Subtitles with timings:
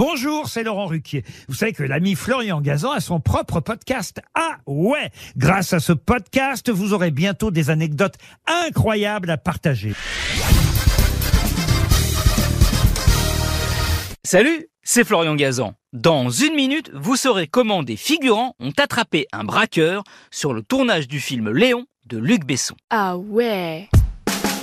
[0.00, 1.24] Bonjour, c'est Laurent Ruquier.
[1.46, 4.22] Vous savez que l'ami Florian Gazan a son propre podcast.
[4.34, 8.14] Ah ouais Grâce à ce podcast, vous aurez bientôt des anecdotes
[8.46, 9.92] incroyables à partager.
[14.24, 15.74] Salut, c'est Florian Gazan.
[15.92, 21.08] Dans une minute, vous saurez comment des figurants ont attrapé un braqueur sur le tournage
[21.08, 22.74] du film Léon de Luc Besson.
[22.88, 23.90] Ah ouais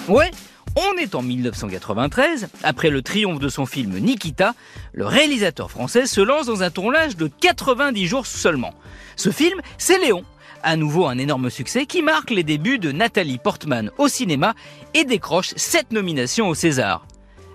[0.08, 0.32] Ouais,
[0.78, 4.54] on est en 1993, après le triomphe de son film Nikita,
[4.94, 8.74] le réalisateur français se lance dans un tournage de 90 jours seulement.
[9.16, 10.24] Ce film, c'est Léon,
[10.62, 14.54] à nouveau un énorme succès qui marque les débuts de Nathalie Portman au cinéma
[14.94, 17.08] et décroche 7 nominations au César.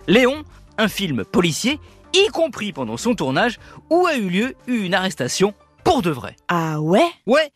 [0.09, 0.43] Léon,
[0.77, 1.79] un film policier,
[2.15, 5.55] y compris pendant son tournage, où a eu lieu une arrestation
[5.85, 6.35] pour de vrai.
[6.49, 7.09] Ah ouais?
[7.27, 7.53] Ouais,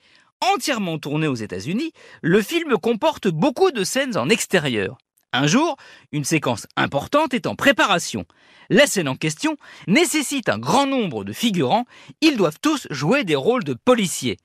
[0.55, 1.93] entièrement tourné aux États-Unis,
[2.23, 4.97] le film comporte beaucoup de scènes en extérieur.
[5.37, 5.77] Un jour,
[6.13, 8.25] une séquence importante est en préparation.
[8.71, 11.85] La scène en question nécessite un grand nombre de figurants,
[12.23, 14.39] ils doivent tous jouer des rôles de policiers.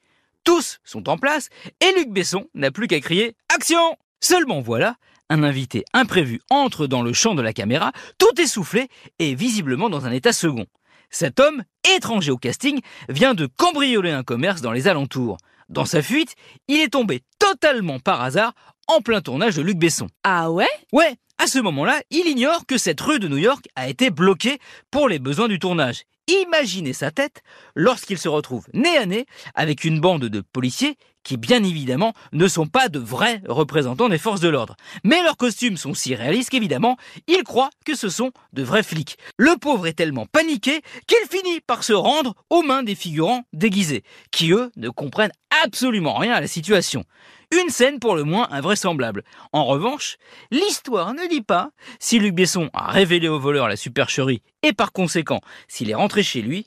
[0.43, 1.47] Tous sont en place
[1.79, 4.97] et Luc Besson n'a plus qu'à crier Action Seulement voilà,
[5.29, 10.05] un invité imprévu entre dans le champ de la caméra, tout essoufflé et visiblement dans
[10.05, 10.65] un état second.
[11.09, 11.63] Cet homme,
[11.95, 15.37] étranger au casting, vient de cambrioler un commerce dans les alentours.
[15.69, 16.35] Dans sa fuite,
[16.67, 18.53] il est tombé totalement par hasard
[18.95, 20.07] en plein tournage de Luc Besson.
[20.23, 20.67] Ah ouais?
[20.91, 24.59] Ouais, à ce moment-là, il ignore que cette rue de New York a été bloquée
[24.89, 26.03] pour les besoins du tournage.
[26.27, 27.41] Imaginez sa tête
[27.75, 29.25] lorsqu'il se retrouve nez à nez
[29.55, 34.17] avec une bande de policiers qui bien évidemment ne sont pas de vrais représentants des
[34.17, 34.75] forces de l'ordre.
[35.03, 36.97] Mais leurs costumes sont si réalistes qu'évidemment,
[37.27, 39.17] il croit que ce sont de vrais flics.
[39.37, 44.03] Le pauvre est tellement paniqué qu'il finit par se rendre aux mains des figurants déguisés,
[44.31, 45.31] qui eux ne comprennent
[45.63, 47.03] absolument rien à la situation.
[47.51, 49.23] Une scène pour le moins invraisemblable.
[49.51, 50.17] En revanche,
[50.51, 54.93] l'histoire ne dit pas si Luc Besson a révélé au voleur la supercherie et par
[54.93, 56.65] conséquent s'il est rentré chez lui,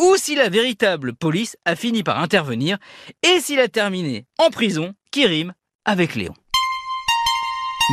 [0.00, 2.78] ou si la véritable police a fini par intervenir
[3.22, 5.52] et s'il a terminé en prison qui rime
[5.84, 6.34] avec Léon.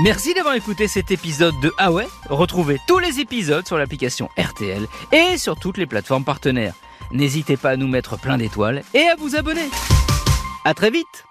[0.04, 1.90] Merci d'avoir écouté cet épisode de Ah
[2.30, 6.76] Retrouvez tous les épisodes sur l'application RTL et sur toutes les plateformes partenaires.
[7.12, 9.70] N'hésitez pas à nous mettre plein d'étoiles et à vous abonner.
[10.64, 11.26] À très vite